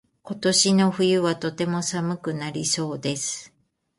[0.23, 3.53] 今年の冬はとても寒くなりそうです。